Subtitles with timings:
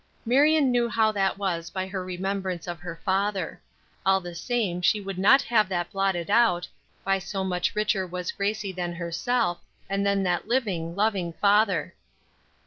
[0.25, 3.61] Marion knew how that was by her remembrance of her father.
[4.03, 6.67] All the same she would not have that blotted out,
[7.03, 11.93] by so much richer was Gracie than herself, and then that living, loving father.